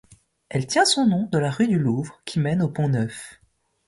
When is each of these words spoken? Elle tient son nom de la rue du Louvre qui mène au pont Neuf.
Elle 0.49 0.65
tient 0.65 0.83
son 0.83 1.05
nom 1.05 1.29
de 1.31 1.37
la 1.37 1.51
rue 1.51 1.67
du 1.67 1.77
Louvre 1.77 2.23
qui 2.25 2.39
mène 2.39 2.63
au 2.63 2.69
pont 2.69 2.89
Neuf. 2.89 3.39